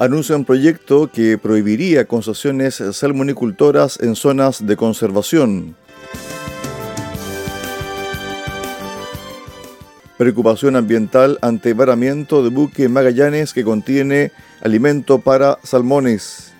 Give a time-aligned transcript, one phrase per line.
[0.00, 5.76] Anuncia un proyecto que prohibiría concesiones salmonicultoras en zonas de conservación.
[10.16, 14.32] Preocupación ambiental ante varamiento de buque Magallanes que contiene
[14.62, 16.54] alimento para salmones.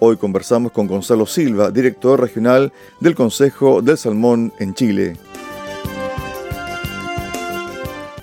[0.00, 5.16] Hoy conversamos con Gonzalo Silva, director regional del Consejo del Salmón en Chile.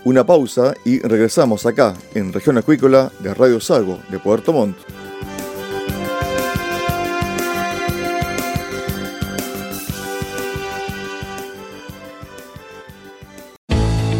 [0.06, 4.78] Una pausa y regresamos acá en Región Acuícola de Radio Sago de Puerto Montt.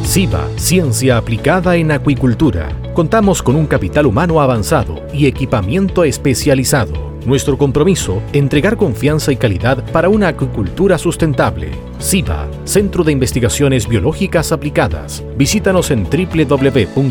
[0.04, 2.70] SIVA, Ciencia Aplicada en Acuicultura.
[2.94, 7.13] Contamos con un capital humano avanzado y equipamiento especializado.
[7.26, 11.72] Nuestro compromiso, entregar confianza y calidad para una acuicultura sustentable.
[12.00, 15.24] SIVA, Centro de Investigaciones Biológicas Aplicadas.
[15.38, 17.04] Visítanos en www.siva.cl.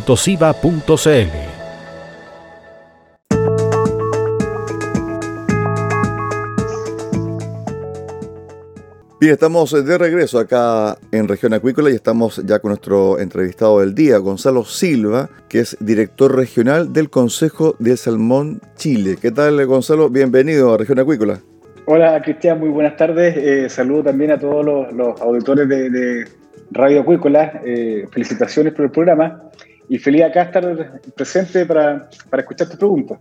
[9.22, 13.94] Bien, estamos de regreso acá en Región Acuícola y estamos ya con nuestro entrevistado del
[13.94, 19.16] día, Gonzalo Silva, que es director regional del Consejo de Salmón Chile.
[19.22, 20.10] ¿Qué tal, Gonzalo?
[20.10, 21.38] Bienvenido a Región Acuícola.
[21.86, 23.36] Hola, Cristian, muy buenas tardes.
[23.36, 26.26] Eh, saludo también a todos los, auditores de,
[26.72, 27.60] Radio Acuícola.
[27.64, 29.40] Eh, felicitaciones por el programa
[29.88, 33.20] y feliz acá estar presente para, para escuchar tus preguntas,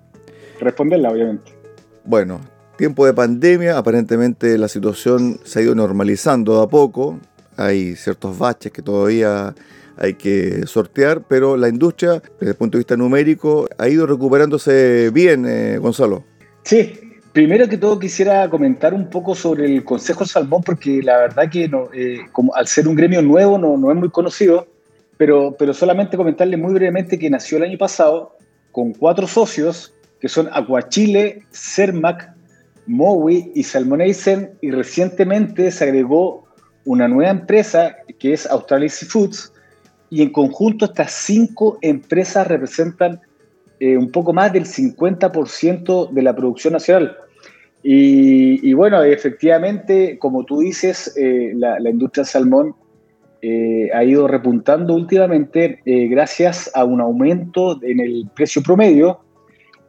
[0.60, 1.52] responderla, obviamente.
[2.04, 2.42] Bueno,
[2.82, 7.20] tiempo de pandemia, aparentemente la situación se ha ido normalizando de a poco.
[7.56, 9.54] Hay ciertos baches que todavía
[9.98, 15.12] hay que sortear, pero la industria, desde el punto de vista numérico, ha ido recuperándose
[15.12, 16.24] bien, eh, Gonzalo.
[16.64, 17.00] Sí,
[17.32, 21.70] primero que todo quisiera comentar un poco sobre el Consejo Salmón, porque la verdad que
[21.70, 24.66] no, eh, como al ser un gremio nuevo no, no es muy conocido,
[25.18, 28.36] pero, pero solamente comentarle muy brevemente que nació el año pasado
[28.72, 32.41] con cuatro socios, que son Aguachile, CERMAC,
[32.88, 36.46] Mowi y Salmoneisen y recientemente se agregó
[36.86, 39.54] una nueva empresa que es Australia Foods
[40.10, 43.22] y en conjunto estas cinco empresas representan
[43.80, 47.16] eh, un poco más del 50% de la producción nacional.
[47.84, 52.76] Y, bueno, efectivamente, como tú dices, eh, la, industria salmón
[53.42, 59.22] eh, ha ido repuntando últimamente gracias a un aumento en el precio promedio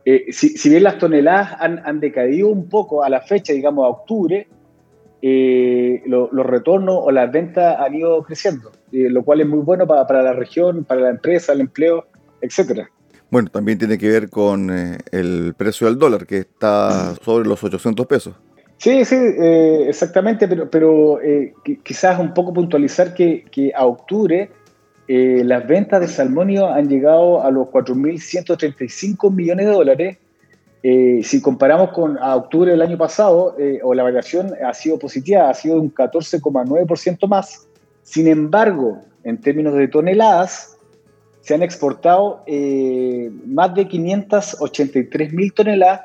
[0.04, 4.48] eh, si, bien las toneladas han, decaído un poco a la fecha, digamos a octubre,
[5.20, 9.86] eh, los retornos o las ventas han ido creciendo, eh, lo cual es muy bueno
[9.86, 12.06] para, la región, para la empresa, el empleo,
[12.40, 12.88] etcétera.
[13.30, 18.06] Bueno, también tiene que ver con el precio del dólar, que está sobre los 800
[18.06, 18.34] pesos.
[18.76, 21.20] Sí, sí, exactamente, pero, pero
[21.84, 24.50] quizás un poco puntualizar que, que a octubre
[25.08, 30.18] eh, las ventas de salmonio han llegado a los 4.135 millones de dólares.
[30.84, 34.98] Eh, si comparamos con a octubre del año pasado, eh, o la variación ha sido
[34.98, 37.66] positiva, ha sido un 14,9% más.
[38.02, 40.76] Sin embargo, en términos de toneladas,
[41.40, 42.44] se han exportado
[43.46, 46.02] más de 583 mil toneladas,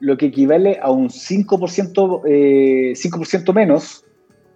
[0.00, 4.04] lo que equivale a un 5%, 5 menos.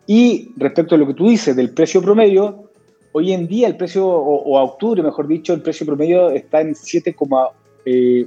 [0.07, 2.68] Y respecto a lo que tú dices del precio promedio,
[3.13, 6.75] Hoy en día el precio, o, a octubre mejor dicho, el precio promedio está en
[6.75, 7.53] 7,1
[7.85, 8.27] eh,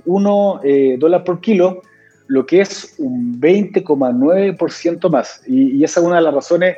[0.64, 1.82] eh, dólares por kilo,
[2.28, 5.44] lo que es un 20,9% más.
[5.48, 6.78] Y, esa es una de las razones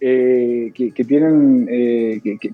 [0.00, 1.66] eh, que, tienen,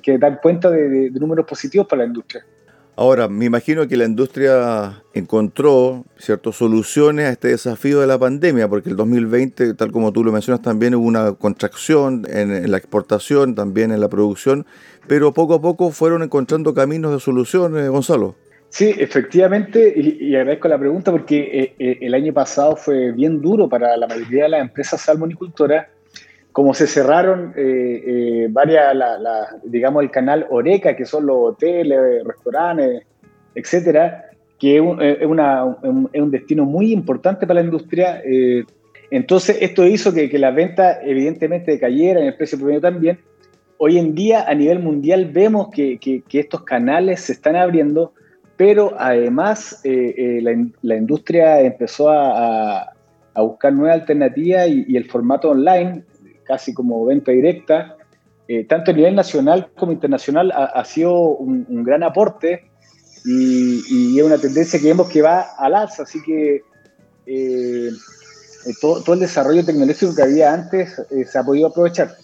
[0.02, 2.44] que, dan cuenta de números positivos para la industria.
[2.94, 8.68] Ahora, me imagino que la industria encontró ciertas soluciones a este desafío de la pandemia,
[8.68, 13.54] porque el 2020, tal como tú lo mencionas, también hubo una contracción en, la exportación,
[13.54, 14.66] también en la producción,
[15.08, 18.36] pero poco a poco fueron encontrando caminos de solución, eh, Gonzalo.
[18.68, 23.70] Sí, efectivamente, y, agradezco la pregunta porque eh, eh, el año pasado fue bien duro
[23.70, 25.88] para la mayoría de las empresas salmonicultoras
[26.52, 28.94] como se cerraron eh, eh, varias,
[29.64, 33.04] digamos, el canal Oreca, que son los hoteles, restaurantes,
[33.54, 34.26] etcétera,
[34.58, 38.22] que es un, es un, destino muy importante para la industria.
[38.24, 38.64] Eh,
[39.10, 43.18] entonces, esto hizo que, que las ventas evidentemente cayeran, el precio promedio también.
[43.78, 45.98] hoy en día a nivel mundial vemos que,
[46.32, 48.12] estos canales se están abriendo,
[48.56, 52.92] pero además la, industria empezó a,
[53.34, 56.04] buscar nuevas alternativas y, el formato online,
[56.44, 57.96] casi como venta directa,
[58.48, 62.70] eh, tanto a nivel nacional como internacional, ha, sido un, gran aporte
[63.24, 66.62] y, es una tendencia que vemos que va al alza, así que
[68.80, 72.16] todo, todo, el desarrollo tecnológico que había antes se ha podido aprovechar.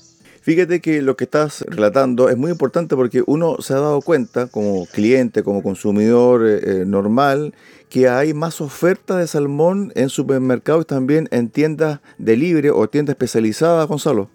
[0.48, 4.46] Fíjate que lo que estás relatando es muy importante porque uno se ha dado cuenta
[4.46, 7.52] como cliente, como consumidor eh, eh, normal,
[7.88, 13.14] que hay más oferta de salmón en supermercados también en tiendas de libre o tiendas
[13.14, 14.28] especializadas, Gonzalo.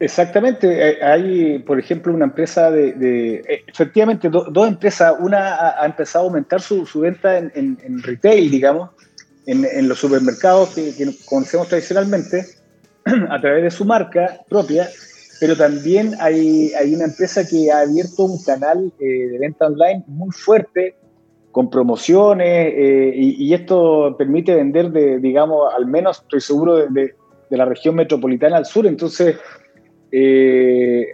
[0.00, 6.28] Exactamente, eh, hay, por ejemplo, una empresa de, efectivamente, dos empresas, una ha, empezado a
[6.28, 8.90] aumentar su, venta en, retail, digamos,
[9.46, 12.46] en, los supermercados que, que conocemos tradicionalmente,
[13.30, 14.88] a través de su marca propia,
[15.38, 20.04] pero también hay, hay una empresa que ha abierto un canal eh, de venta online
[20.06, 20.96] muy fuerte,
[21.52, 27.14] con promociones, eh, y, esto permite vender, de, digamos, al menos estoy seguro, de,
[27.50, 28.86] de, la región metropolitana al sur.
[28.86, 29.36] Entonces,
[30.10, 31.08] eh,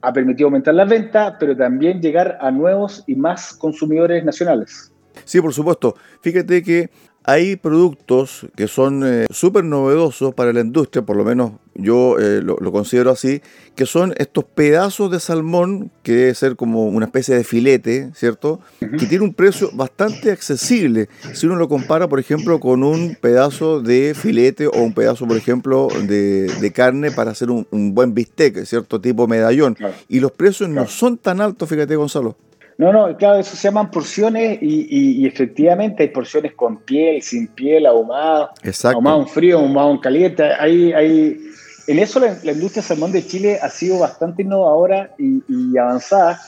[0.00, 4.92] ha permitido aumentar las ventas, pero también llegar a nuevos y más consumidores nacionales.
[5.24, 5.96] Sí, por supuesto.
[6.20, 6.88] Fíjate que
[7.24, 12.42] hay productos que son eh, súper novedosos para la industria, por lo menos yo eh,
[12.42, 13.40] lo, considero así,
[13.74, 18.60] que son estos pedazos de salmón, que debe ser como una especie de filete, ¿cierto?
[18.80, 21.08] Que tiene un precio bastante accesible.
[21.32, 25.36] Si uno lo compara, por ejemplo, con un pedazo de filete o un pedazo, por
[25.36, 29.00] ejemplo, de, carne para hacer un, buen bistec, ¿cierto?
[29.00, 29.76] Tipo medallón.
[30.08, 32.36] Y los precios no son tan altos, fíjate, Gonzalo.
[32.78, 37.86] No, no, claro, eso se llaman porciones y, efectivamente hay porciones con piel, sin piel,
[37.86, 38.50] ahumado,
[38.84, 40.42] ahumado en frío, ahumado en caliente.
[40.42, 41.38] Hay, hay,
[41.86, 46.40] en eso la, industria salmón de Chile ha sido bastante innovadora y, avanzada.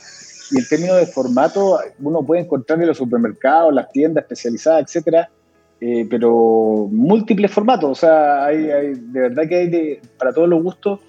[0.51, 5.31] Y en términos de formato, uno puede encontrar en los supermercados, las tiendas especializadas, etcétera,
[5.81, 7.91] eh, pero múltiples formatos.
[7.91, 11.01] O sea, hay, hay, de verdad que hay de, para todos los gustos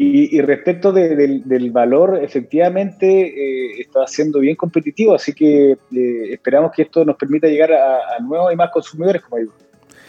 [0.00, 6.82] y, respecto del valor, efectivamente eh, está siendo bien competitivo, así que eh, esperamos que
[6.82, 9.52] esto nos permita llegar a, nuevos y más consumidores, como digo.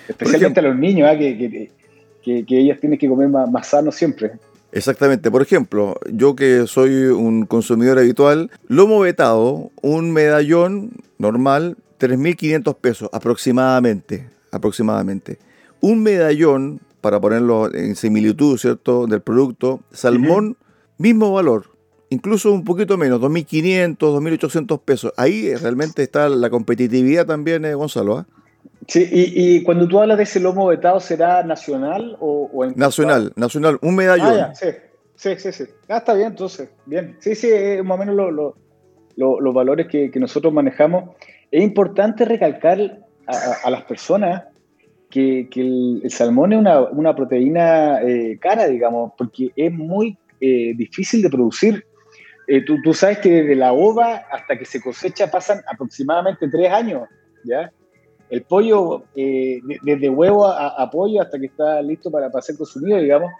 [0.08, 1.18] Especialmente a los niños, ¿ah?
[1.18, 1.72] que, que,
[2.48, 4.34] que, ellas tienen que comer más, más sano siempre.
[4.72, 5.32] Exactamente.
[5.32, 13.10] Por ejemplo, yo que soy un consumidor habitual, lomo vetado, un medallón normal, 3.500 pesos
[13.12, 14.28] aproximadamente.
[14.52, 15.40] Aproximadamente.
[15.82, 19.82] Un medallón para ponerlo en similitud, ¿cierto?, del producto.
[19.92, 20.58] Salmón,
[20.98, 21.68] mismo valor,
[22.10, 25.14] incluso un poquito menos, 2.500, 2.800 pesos.
[25.18, 28.18] Ahí realmente está la competitividad también, eh, Gonzalo.
[28.18, 28.28] ¿ah?
[28.88, 33.78] Sí, y, cuando tú hablas de ese lomo vetado, ¿será nacional o, o Nacional, nacional,
[33.82, 34.40] un medallón.
[34.40, 34.68] Ah, sí,
[35.16, 35.64] sí, sí, sí.
[35.88, 37.18] Ah, está bien, entonces, bien.
[37.20, 38.56] Sí, sí, es más o menos
[39.16, 41.16] los valores que, nosotros manejamos.
[41.52, 44.44] Es importante recalcar a las personas
[45.10, 51.30] que, el, salmón es una, proteína eh, cara, digamos, porque es muy eh, difícil de
[51.30, 51.86] producir.
[52.48, 56.72] Eh, tú, tú, sabes que desde la ova hasta que se cosecha pasan aproximadamente tres
[56.72, 57.08] años,
[57.44, 57.72] ¿ya?
[58.30, 63.32] El pollo, desde huevo a, pollo hasta que está listo para, para ser consumido, digamos,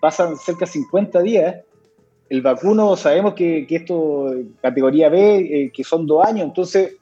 [0.00, 1.56] pasan cerca de 50 días.
[2.28, 6.96] El vacuno, sabemos que, que esto, categoría B, que son dos años, entonces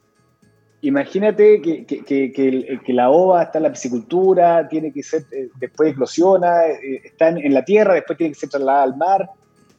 [0.83, 7.01] imagínate que, la ova está en la piscicultura, tiene que ser, eh, después eclosiona, eh,
[7.05, 9.29] está en, la tierra, después tiene que ser trasladada al mar,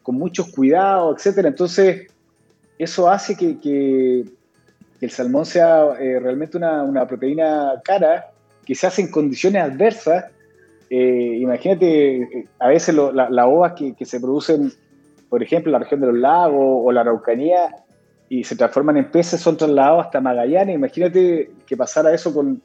[0.02, 1.44] con muchos cuidados, etc.
[1.44, 2.06] Entonces,
[2.78, 4.24] eso hace que,
[5.00, 8.30] el salmón sea eh, realmente una, proteína cara,
[8.64, 10.26] que se hace en condiciones adversas.
[10.88, 14.72] imagínate, a veces las la ovas que, se producen,
[15.28, 17.84] por ejemplo, en la región de los lagos o la Araucanía,
[18.28, 20.74] y se transforman en peces, son trasladados hasta Magallanes.
[20.74, 22.62] Imagínate que pasara eso con,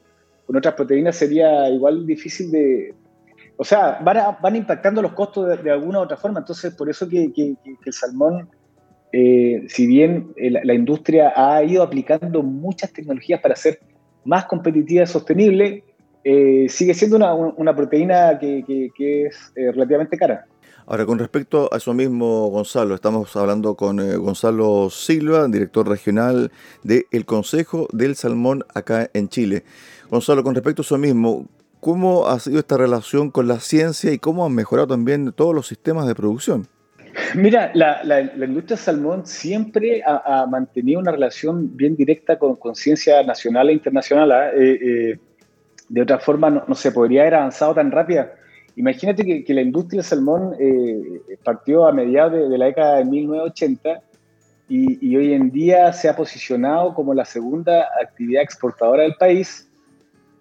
[0.50, 2.92] con otras proteínas, sería igual difícil de...
[3.56, 6.40] O sea, van, impactando los costos de, alguna u otra forma.
[6.40, 8.48] Entonces, por eso que, que, el salmón,
[9.12, 13.80] eh, si bien la, industria ha ido aplicando muchas tecnologías para ser
[14.24, 15.84] más competitiva y sostenible,
[16.22, 17.16] eh, sigue siendo
[17.56, 20.44] una, proteína que, es eh, relativamente cara.
[20.86, 26.50] Ahora, con respecto a eso mismo, Gonzalo, estamos hablando con eh, Gonzalo Silva, director regional
[26.82, 29.64] del Consejo del Salmón acá en Chile.
[30.10, 31.46] Gonzalo, con respecto a eso mismo,
[31.78, 35.68] ¿cómo ha sido esta relación con la ciencia y cómo han mejorado también todos los
[35.68, 36.66] sistemas de producción?
[37.34, 43.22] Mira, la, la, industria salmón siempre ha, mantenido una relación bien directa con, con ciencia
[43.22, 44.32] nacional e internacional.
[44.32, 44.50] ¿ah?
[44.54, 45.18] Eh, eh,
[45.88, 48.32] de otra forma, no, se podría haber avanzado tan rápida
[48.76, 54.02] Imagínate que, la industria del salmón eh, partió a mediados de, la década de 1980
[54.68, 59.68] y, hoy en día se ha posicionado como la segunda actividad exportadora del país,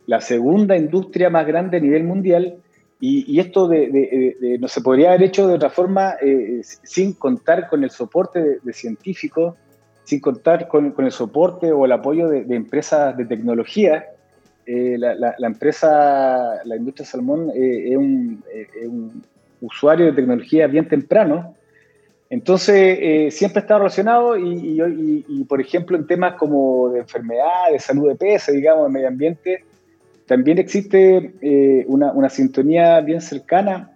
[0.06, 2.58] la segunda industria más grande a nivel mundial
[3.02, 7.84] y, esto de, no se podría haber hecho de otra forma eh, sin contar con
[7.84, 9.56] el soporte de, científicos,
[10.04, 14.06] sin contar con, con, el soporte o el apoyo de, empresas de tecnología
[14.72, 19.24] eh, la, empresa, la industria salmón, eh, es, un,
[19.62, 21.56] usuario de tecnología bien temprano.
[22.30, 28.10] Entonces, eh, siempre está relacionado y, por ejemplo, en temas como de enfermedad, de salud
[28.10, 29.66] de peces, digamos, de medio ambiente,
[30.30, 31.34] también existe
[31.88, 33.92] una, sintonía bien cercana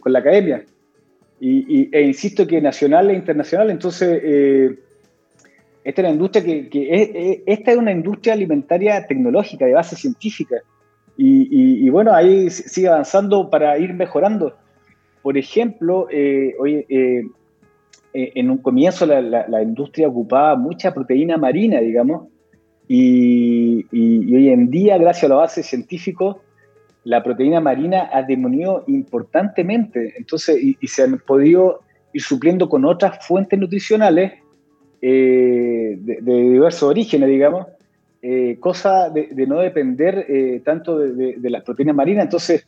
[0.00, 0.64] con la academia.
[1.40, 4.20] Y, e insisto que nacional e internacional, entonces
[5.88, 10.56] esta es una industria que, esta es una industria alimentaria tecnológica de base científica.
[11.16, 14.54] Y, bueno, ahí sigue avanzando para ir mejorando.
[15.22, 17.22] Por ejemplo, eh, eh,
[18.12, 22.28] eh, en un comienzo la, industria ocupaba mucha proteína marina, digamos,
[22.88, 26.36] y, hoy en día, gracias a la base científica,
[27.04, 30.14] la proteína marina ha disminuido importantemente.
[30.16, 31.80] Entonces, y, se han podido
[32.14, 34.32] ir supliendo con otras fuentes nutricionales
[35.02, 37.66] eh, de, diversos orígenes, digamos,
[38.22, 42.24] eh, cosa de, no depender eh, tanto de, las proteínas marinas.
[42.24, 42.66] Entonces,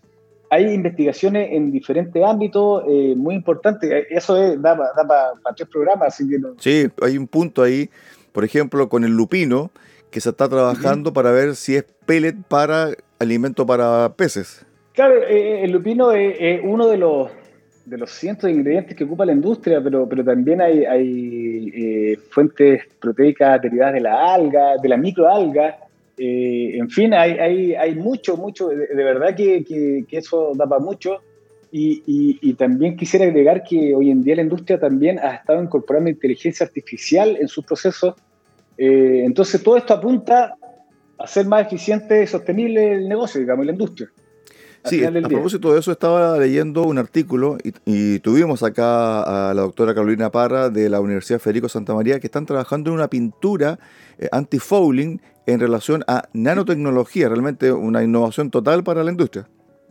[0.51, 2.85] hay investigaciones en diferentes ámbitos
[3.17, 4.07] muy importantes.
[4.11, 6.09] Eso da, para tres programas.
[6.09, 7.89] Así que Sí, hay un punto ahí,
[8.33, 9.71] por ejemplo, con el lupino,
[10.11, 14.65] que se está trabajando para ver si es pellet para alimento para peces.
[14.93, 17.31] Claro, el lupino es uno de los
[17.91, 22.19] de los cientos de ingredientes que ocupa la industria, pero, pero también hay, hay eh,
[22.31, 25.79] fuentes proteicas derivadas de la alga, de la microalga.
[26.17, 30.81] Eh, en fin, hay, hay, hay mucho, mucho, de, verdad que, que, eso da para
[30.81, 31.19] mucho.
[31.73, 32.03] Y,
[32.43, 36.67] y, también quisiera agregar que hoy en día la industria también ha estado incorporando inteligencia
[36.67, 38.15] artificial en sus procesos.
[38.83, 40.57] Eh, entonces, todo esto apunta
[41.19, 44.11] a ser más eficiente y sostenible el negocio, digamos, la industria.
[44.87, 49.95] Sí, a propósito de eso, estaba leyendo un artículo y, tuvimos acá a la doctora
[49.95, 53.79] Carolina Parra de la Universidad Federico Santa María que están trabajando en una pintura
[54.19, 59.47] eh, anti-fouling en relación a nanotecnología, realmente una innovación total para la industria.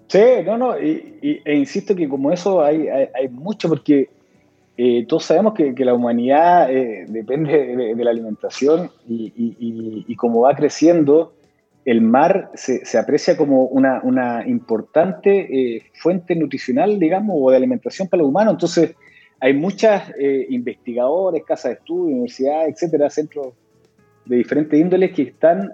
[0.07, 4.09] Sí, no, no, y, e insisto que como eso hay, hay, mucho, porque
[4.81, 11.33] eh, todos sabemos que, la humanidad eh, depende de, la alimentación y, como va creciendo,
[11.83, 18.21] el mar se, aprecia como una, importante eh, fuente nutricional, digamos, o de alimentación para
[18.21, 18.53] los humanos.
[18.53, 18.95] Entonces,
[19.41, 23.55] hay muchas eh, investigadores, casas de estudio, universidades, etcétera, centros
[24.23, 25.73] de diferentes índoles que están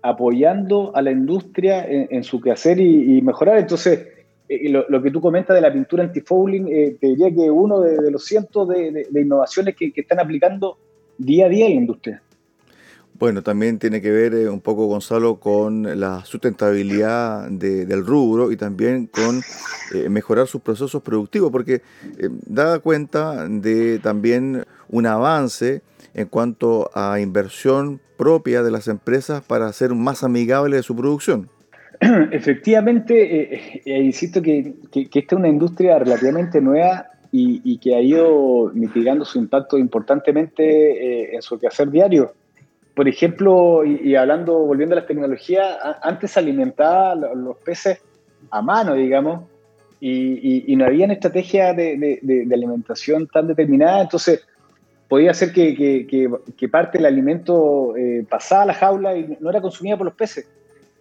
[0.00, 3.58] apoyando a la industria en, su quehacer y, mejorar.
[3.58, 4.08] Entonces,
[4.50, 8.24] eh, lo, que tú comentas de la pintura anti-fouling, te diría que uno de, los
[8.24, 10.76] cientos de, innovaciones que, están aplicando
[11.16, 12.22] día a día en la industria.
[13.20, 18.56] Bueno, también tiene que ver eh, un poco, Gonzalo, con la sustentabilidad del rubro y
[18.56, 19.42] también con
[19.94, 21.82] eh, mejorar sus procesos productivos, porque
[22.16, 25.82] eh, da cuenta de también un avance
[26.14, 31.50] en cuanto a inversión propia de las empresas para hacer más amigable de su producción.
[32.32, 39.38] Efectivamente, insisto que, esta es una industria relativamente nueva y, que ha ido mitigando su
[39.38, 42.32] impacto importantemente en su quehacer diario
[43.00, 47.98] por ejemplo, y, hablando, volviendo a las tecnologías, antes se alimentaba los peces
[48.50, 49.48] a mano, digamos,
[50.00, 54.46] y, no había una estrategia de, alimentación tan determinada, entonces
[55.08, 59.96] podía ser que, parte del alimento eh, pasaba a la jaula y no era consumida
[59.96, 60.46] por los peces.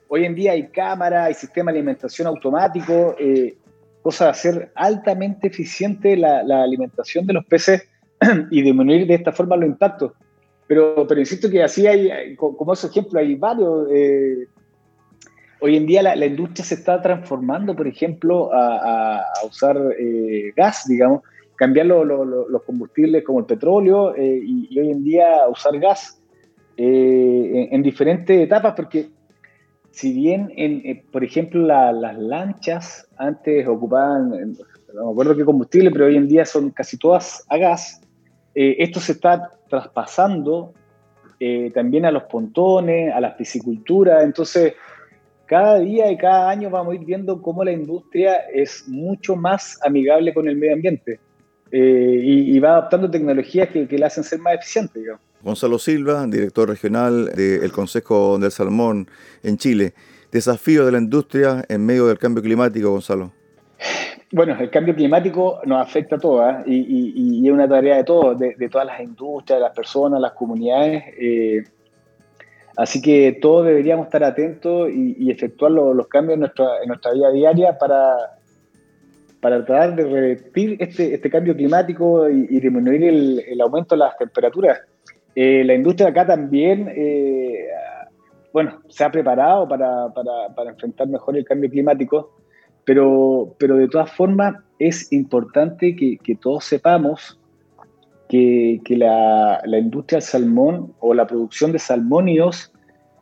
[0.09, 3.55] Hoy en día hay cámaras, hay sistema de alimentación automático, eh,
[4.01, 7.87] cosa de hacer altamente eficiente la, la alimentación de los peces
[8.51, 10.11] y disminuir de esta forma los impactos.
[10.69, 13.87] Pero, pero insisto que así hay, como ese ejemplo, hay varios.
[13.91, 14.45] Eh,
[15.61, 21.23] hoy en día la, industria se está transformando, por ejemplo, a, usar eh, gas, digamos,
[21.55, 26.21] cambiar los combustibles como el petróleo eh, y, hoy en día usar gas
[26.77, 29.09] en, diferentes etapas, porque
[29.91, 34.29] si bien, en, por ejemplo, las lanchas antes ocupaban,
[34.93, 38.01] no me acuerdo qué combustible, pero hoy en día son casi todas a gas,
[38.53, 40.73] esto se está traspasando
[41.39, 44.23] eh, también a los pontones, a la piscicultura.
[44.23, 44.73] Entonces,
[45.45, 49.79] cada día y cada año vamos a ir viendo cómo la industria es mucho más
[49.85, 51.19] amigable con el medio ambiente
[51.71, 54.99] eh, y, va adaptando tecnologías que, la hacen ser más eficiente.
[55.41, 59.07] Gonzalo Silva, director regional del Consejo del Salmón
[59.43, 59.93] en Chile.
[60.31, 63.31] Desafío de la industria en medio del cambio climático, Gonzalo.
[64.31, 66.63] Bueno, el cambio climático nos afecta a todas ¿ah?
[66.67, 71.03] y, es una tarea de todos, de, todas las industrias, de las personas, las comunidades.
[71.19, 71.63] Eh,
[72.77, 77.31] así que todos deberíamos estar atentos y, efectuar los, cambios en nuestra, en nuestra vida
[77.31, 78.39] diaria para,
[79.41, 84.79] para tratar de revertir este, este cambio climático y, disminuir el, aumento de las temperaturas.
[85.41, 87.67] Eh, la industria acá también, eh,
[88.51, 92.39] bueno, se ha preparado para, para, para enfrentar mejor el cambio climático
[92.89, 97.39] pero, pero de todas formas es importante que, que todos sepamos
[98.27, 102.73] que, que la, la, industria del salmón o la producción de salmónidos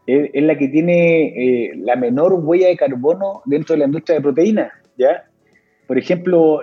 [0.06, 4.16] es, es la que tiene eh, la menor huella de carbono dentro de la industria
[4.16, 5.26] de proteínas, ¿ya?
[5.86, 6.62] Por ejemplo,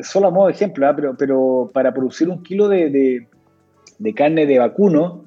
[0.00, 0.96] solo a modo de ejemplo, ¿ah?
[0.96, 3.28] pero, pero para producir un kilo de, de,
[3.98, 5.24] de carne de vacuno,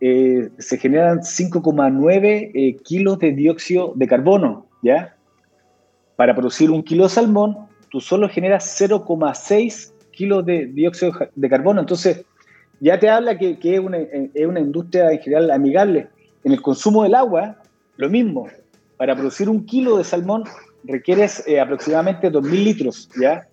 [0.00, 5.16] eh, se generan 5,9 eh, kilos de dióxido de carbono, ¿ya?
[6.20, 7.56] para producir un kilo de salmón,
[7.88, 11.80] tú solo generas 0,6 kilos de dióxido de carbono.
[11.80, 12.26] Entonces,
[12.78, 16.08] ya te habla que, es, una, industria en general amigable.
[16.44, 17.56] En el consumo del agua,
[17.96, 18.48] lo mismo.
[18.98, 20.44] Para producir un kilo de salmón
[20.84, 23.48] requieres eh, aproximadamente 2.000 litros, ¿ya?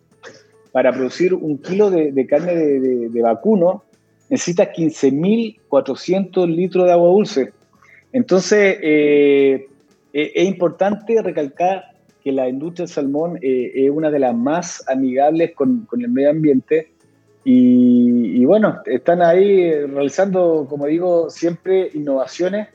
[0.73, 3.85] Para producir un kilo de, carne de, vacuno
[4.29, 7.53] necesitas 15.400 litros de agua dulce.
[8.11, 9.67] Entonces, eh,
[10.13, 14.83] eh, es importante recalcar que la industria del salmón eh, es una de las más
[14.89, 16.91] amigables con, el medio ambiente.
[17.45, 22.67] Y, bueno, están ahí realizando, como digo, siempre innovaciones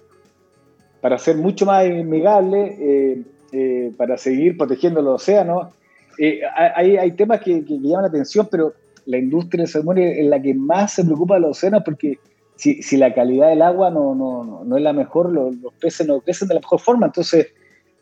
[1.03, 5.75] para ser mucho más amigable, eh, eh, para seguir protegiendo los océanos.
[6.57, 8.73] hay, hay, temas que, llaman la atención, pero
[9.07, 12.19] la industria del salmón es la que más se preocupa de los océanos porque
[12.57, 16.21] si, si la calidad del agua no, no, no es la mejor, los, peces no
[16.21, 17.07] crecen de la mejor forma.
[17.07, 17.49] Entonces,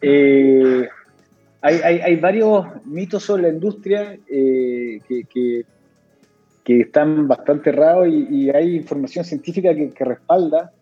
[0.03, 0.87] eh,
[1.63, 5.65] hay, hay, varios mitos sobre la industria eh, que, que,
[6.81, 10.73] están bastante errados y, hay información científica que, respalda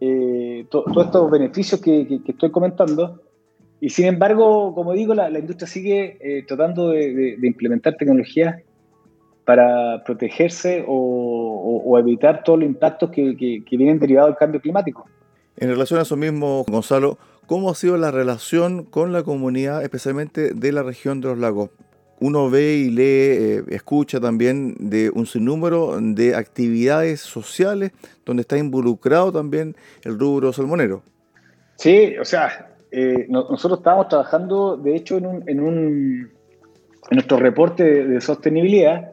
[0.00, 3.22] eh, todos estos beneficios que, estoy comentando.
[3.80, 8.62] Y sin embargo, como digo, la, industria sigue eh, tratando de, implementar tecnologías
[9.50, 15.08] para protegerse o, o, evitar todos los impactos que, vienen derivados del cambio climático.
[15.56, 17.18] En relación a eso mismo, Gonzalo,
[17.50, 21.70] ¿Cómo ha sido la relación con la comunidad, especialmente de la región de los lagos?
[22.20, 27.90] Uno ve y lee, eh, escucha también de un sinnúmero de actividades sociales
[28.24, 31.02] donde está involucrado también el rubro salmonero.
[31.74, 36.30] Sí, o sea, eh, nosotros estábamos trabajando, de hecho, en, un, en, un,
[37.10, 39.09] en nuestro reporte de, sostenibilidad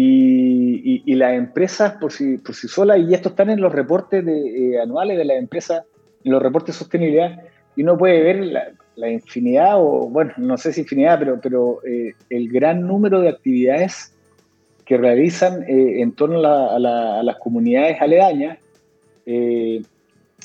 [0.00, 4.74] y, las empresas por sí, por sí solas, y esto están en los reportes de,
[4.74, 5.84] eh, anuales de las empresas,
[6.22, 7.42] en los reportes de sostenibilidad,
[7.74, 12.14] y uno puede ver la, infinidad, o bueno, no sé si infinidad, pero, pero eh,
[12.30, 14.14] el gran número de actividades
[14.84, 18.58] que realizan eh, en torno a, las comunidades aledañas,
[19.26, 19.82] eh,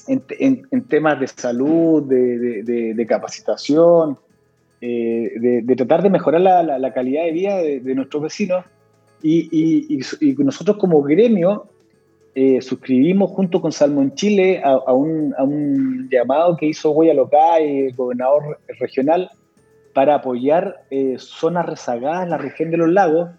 [0.08, 4.18] en, temas de salud, de, capacitación,
[4.82, 8.66] de, tratar de mejorar la, calidad de vida de, nuestros vecinos.
[9.24, 10.00] Y,
[10.38, 11.68] nosotros como gremio
[12.36, 17.96] eh, suscribimos junto con Salmón Chile a, un, llamado que hizo Huella Local y el
[17.96, 19.30] gobernador regional
[19.94, 23.30] para apoyar eh, zonas rezagadas en la región de los lagos.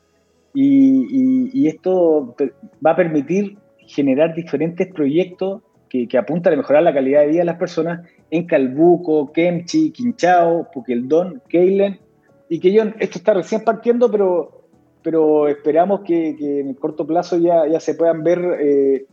[0.54, 2.36] Y, esto
[2.84, 7.44] va a permitir generar diferentes proyectos que, apuntan a mejorar la calidad de vida de
[7.44, 12.00] las personas en Calbuco, Kemchi, Quinchao, Puqueldón, Keilen
[12.48, 14.63] y que yo, esto está recién partiendo, pero
[15.04, 19.04] pero esperamos que, en el corto plazo ya, se puedan ver eh,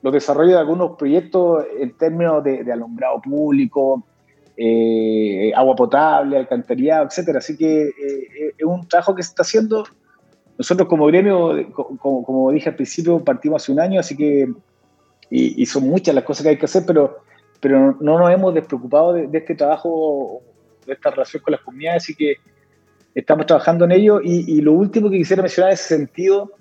[0.00, 4.06] los desarrollos de algunos proyectos en términos de, alumbrado público,
[4.56, 7.38] eh, agua potable, alcantarillado, etcétera.
[7.38, 9.84] Así que eh, es un trabajo que se está haciendo.
[10.56, 14.48] Nosotros como gremio, como, dije al principio, partimos hace un año, así que
[15.30, 17.18] y, son muchas las cosas que hay que hacer, pero,
[17.60, 20.42] pero no nos hemos despreocupado de, de este trabajo,
[20.86, 22.36] de esta relación con las comunidades, así que
[23.14, 26.52] estamos trabajando en ello y, lo último que quisiera mencionar en ese sentido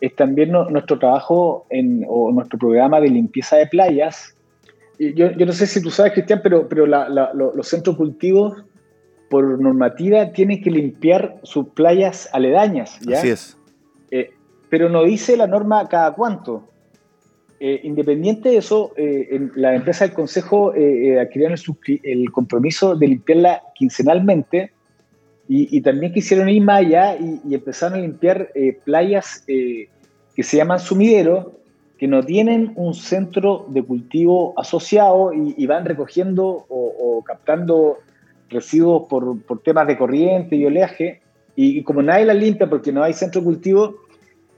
[0.00, 4.34] es también nuestro trabajo en, o nuestro programa de limpieza de playas.
[4.98, 8.64] Yo, yo no sé si tú sabes, Cristian, pero, pero los centros cultivos,
[9.28, 12.98] por normativa, tienen que limpiar sus playas aledañas.
[13.00, 13.18] ¿ya?
[13.18, 13.58] Así es.
[14.10, 14.30] Eh,
[14.68, 16.64] pero no dice la norma cada cuánto.
[17.60, 23.62] Eh, independiente de eso, eh, la empresa del Consejo adquirieron el, el compromiso de limpiarla
[23.74, 24.72] quincenalmente
[25.52, 29.88] y, también quisieron ir más allá y, empezaron a limpiar eh, playas eh,
[30.36, 31.58] que se llaman sumidero,
[31.98, 37.98] que no tienen un centro de cultivo asociado y, van recogiendo o, captando
[38.48, 41.20] residuos por, temas de corriente y oleaje.
[41.56, 43.96] Y, como nadie la limpia porque no hay centro de cultivo,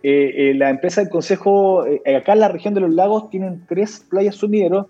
[0.03, 4.05] eh, eh, la empresa del Consejo, acá en la región de los lagos, tienen tres
[4.11, 4.89] playas sumideros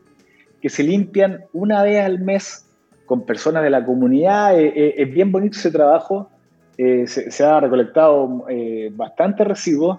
[0.61, 2.67] que se limpian una vez al mes
[3.13, 4.59] con personas de la comunidad.
[4.59, 6.31] es bien bonito ese trabajo.
[6.79, 8.47] Se, ha recolectado
[8.93, 9.99] bastante residuos.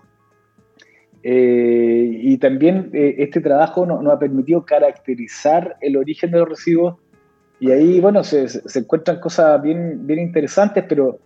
[1.22, 6.96] y también este trabajo nos ha permitido caracterizar el origen de los residuos
[7.60, 8.48] y ahí, bueno, se,
[8.78, 11.20] encuentran cosas bien, bien interesantes, pero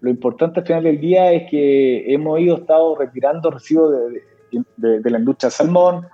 [0.00, 3.94] lo importante al final del día es que hemos ido estado retirando residuos
[4.78, 6.06] de, de, la industria salmón,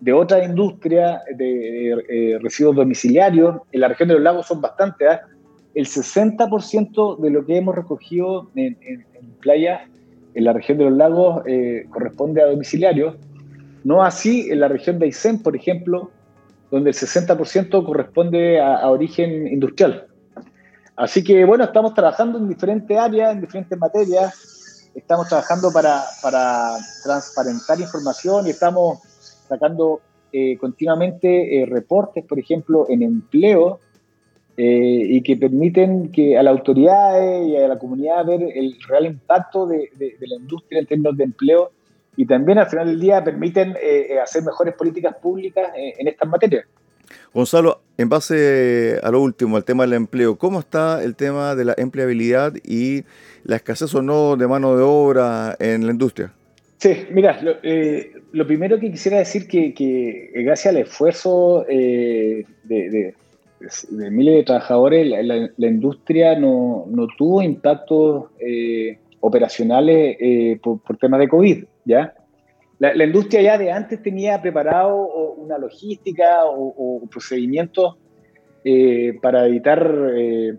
[0.00, 3.60] de otra industria, de, eh, residuos domiciliarios.
[3.72, 5.08] En la región de los lagos son bastantes.
[5.08, 5.20] ¿ah?
[5.74, 9.06] El 60% de lo que hemos recogido en, en,
[9.40, 9.82] playas
[10.34, 13.16] en la región de los lagos eh, corresponde a domiciliarios.
[13.84, 16.10] No así en la región de Aysén, por ejemplo,
[16.70, 20.06] donde el 60% corresponde a, origen industrial.
[20.96, 26.76] Así que bueno, estamos trabajando en diferentes áreas, en diferentes materias, estamos trabajando para, para
[27.04, 28.98] transparentar información y estamos
[29.48, 30.00] sacando
[30.32, 33.80] eh, continuamente eh, reportes, por ejemplo, en empleo,
[34.60, 39.06] eh, y que permiten que a las autoridades y a la comunidad ver el real
[39.06, 41.70] impacto de, de la industria en términos de empleo
[42.18, 46.28] y también al final del día permiten eh, eh, hacer mejores políticas públicas en estas
[46.28, 46.66] materias.
[47.32, 51.64] Gonzalo, en base a lo último, al tema del empleo, ¿cómo está el tema de
[51.64, 53.04] la empleabilidad y
[53.44, 56.34] la escasez o no de mano de obra en la industria?
[56.78, 57.40] Sí, mira,
[58.32, 62.44] lo, primero que quisiera decir que, que gracias al esfuerzo de,
[64.10, 68.26] miles de trabajadores, la, industria no, no, tuvo impactos
[69.20, 70.16] operacionales
[70.62, 71.64] por, por temas de COVID.
[71.84, 72.14] ¿ya?
[72.78, 77.96] La, industria ya de antes tenía preparado una logística o, procedimientos
[78.64, 80.56] eh, para evitar eh,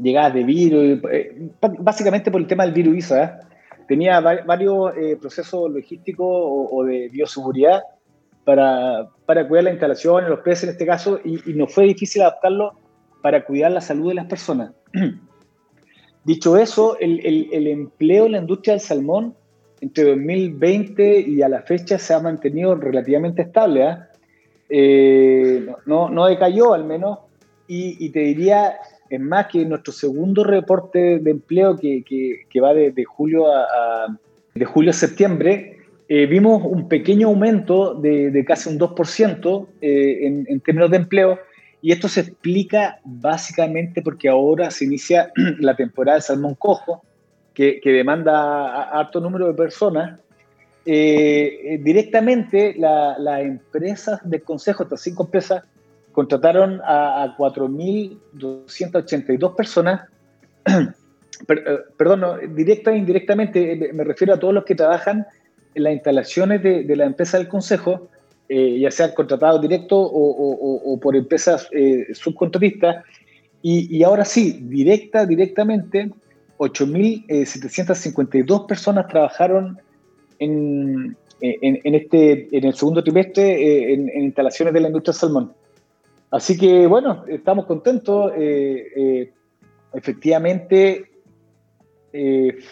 [0.00, 3.48] llegadas de virus, eh, básicamente por el tema del virus ISA.
[3.86, 7.82] Tenía varios procesos logísticos o, de bioseguridad
[8.44, 12.22] para, para cuidar la instalación, los peces en este caso, y, y nos fue difícil
[12.22, 12.72] adaptarlo
[13.22, 14.72] para cuidar la salud de las personas.
[16.24, 19.34] Dicho eso, el, el, el empleo en la industria del salmón
[19.80, 23.84] entre 2020 y a la fecha se ha mantenido relativamente estable.
[23.84, 24.08] ¿ah?
[24.68, 25.66] ¿eh?
[25.86, 27.18] no, no, decayó al menos.
[27.68, 28.76] Y, te diría,
[29.10, 32.04] es más que nuestro segundo reporte de empleo que,
[32.48, 34.18] que, va de, julio a,
[34.54, 40.26] de julio a septiembre, eh, vimos un pequeño aumento de, de casi un 2% eh,
[40.26, 41.38] en, en términos de empleo.
[41.82, 47.02] Y esto se explica básicamente porque ahora se inicia la temporada de salmón cojo,
[47.56, 48.32] que, demanda
[48.68, 50.20] a, alto número de personas,
[50.84, 55.64] eh, eh, directamente las empresas del Consejo, estas cinco empresas,
[56.16, 60.08] contrataron a, 4.282 personas,
[60.66, 60.88] eh,
[61.98, 65.26] perdón, directa e indirectamente, me refiero a todos los que trabajan
[65.74, 68.08] en las instalaciones de, la empresa del Consejo,
[68.48, 71.68] ya sean contratados directo o, por empresas
[72.14, 73.04] subcontratistas,
[73.62, 76.10] y, ahora sí, directa, directamente,
[76.56, 79.78] 8.752 personas trabajaron
[80.38, 85.52] en, en, este, en el segundo trimestre eh, en, instalaciones de la industria salmón.
[86.36, 88.32] Así que bueno, estamos contentos.
[88.36, 89.32] Eh, eh,
[89.92, 91.10] efectivamente,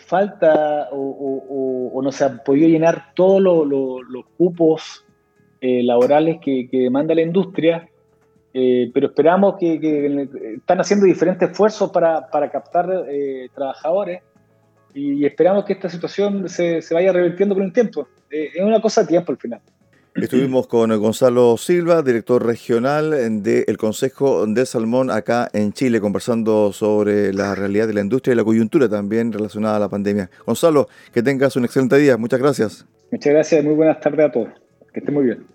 [0.06, 5.04] falta o, no se han podido llenar todos los cupos
[5.60, 7.88] laborales que, que demanda la industria.
[8.56, 14.22] Eh, pero esperamos que, están haciendo diferentes esfuerzos para, para captar eh, trabajadores
[14.94, 18.06] y esperamos que esta situación se, se vaya revirtiendo con el tiempo.
[18.30, 19.60] Eh, es una cosa de tiempo al final.
[20.14, 27.32] Estuvimos con Gonzalo Silva, director regional del Consejo de Salmón acá en Chile, conversando sobre
[27.32, 30.30] la realidad de la industria y la coyuntura también relacionada a la pandemia.
[30.46, 32.16] Gonzalo, que tengas un excelente día.
[32.16, 32.86] Muchas gracias.
[33.10, 34.48] Muchas gracias y muy buenas tardes a todos.
[34.92, 35.46] Que estén muy bien.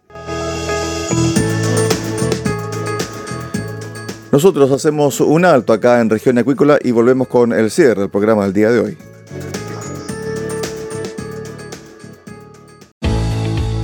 [4.33, 8.43] Nosotros hacemos un alto acá en región acuícola y volvemos con el cierre del programa
[8.43, 8.97] del día de hoy.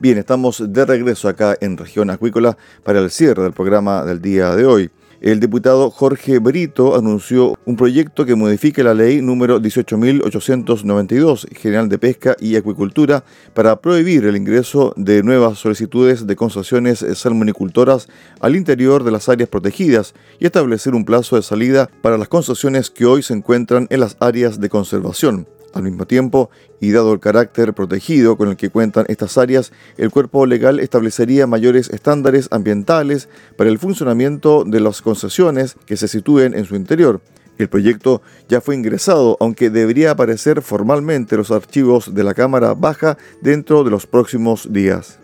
[0.00, 4.56] Bien, estamos de regreso acá en región acuícola para el cierre del programa del día
[4.56, 4.90] de hoy.
[5.20, 11.98] el diputado Jorge Brito anunció un proyecto que modifique la ley número 18.892, General de
[11.98, 18.08] Pesca y Acuicultura, para prohibir el ingreso de nuevas solicitudes de concesiones salmonicultoras
[18.40, 22.88] al interior de las áreas protegidas y establecer un plazo de salida para las concesiones
[22.88, 25.46] que hoy se encuentran en las áreas de conservación.
[25.72, 30.10] Al mismo tiempo, y dado el carácter protegido con el que cuentan estas áreas, el
[30.10, 36.54] cuerpo legal establecería mayores estándares ambientales para el funcionamiento de las concesiones que se sitúen
[36.54, 37.20] en su interior.
[37.58, 42.74] El proyecto ya fue ingresado, aunque debería aparecer formalmente en los archivos de la Cámara
[42.74, 45.18] Baja dentro de los próximos días.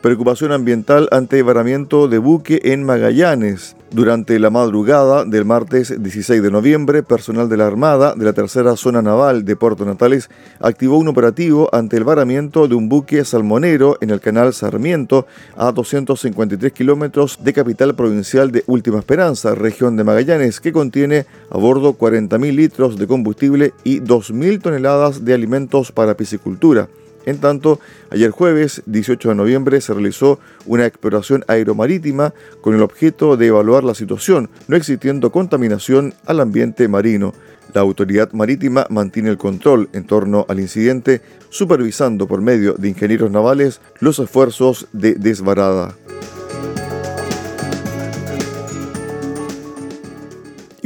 [0.00, 3.76] Preocupación ambiental ante varamiento de buque en Magallanes.
[3.90, 8.76] Durante la madrugada del martes 16 de noviembre, personal de la Armada de la Tercera
[8.76, 10.28] Zona Naval de Puerto Natales
[10.60, 15.72] activó un operativo ante el varamiento de un buque salmonero en el canal Sarmiento a
[15.72, 21.96] 253 kilómetros de capital provincial de Última Esperanza, región de Magallanes, que contiene a bordo
[21.96, 26.88] 40.000 litros de combustible y 2.000 toneladas de alimentos para piscicultura.
[27.28, 33.36] En tanto, ayer jueves 18 de noviembre se realizó una exploración aeromarítima con el objeto
[33.36, 37.34] de evaluar la situación, no existiendo contaminación al ambiente marino.
[37.74, 43.30] La autoridad marítima mantiene el control en torno al incidente, supervisando por medio de ingenieros
[43.30, 45.94] navales los esfuerzos de desbarada.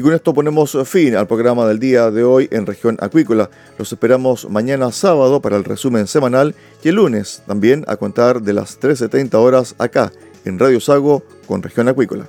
[0.03, 3.49] Y con esto ponemos fin al programa del día de hoy en región acuícola.
[3.79, 8.53] Los esperamos mañana sábado para el resumen semanal y el lunes también a contar de
[8.53, 10.11] las 13.30 horas acá
[10.45, 12.29] en Radio Sago con región acuícola.